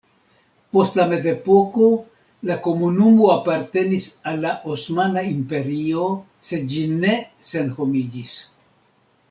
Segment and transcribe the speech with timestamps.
[0.75, 1.89] Post la mezepoko
[2.51, 6.09] la komunumo apartenis al la Osmana Imperio
[6.51, 7.15] sed ĝi ne
[7.53, 8.39] senhomiĝis.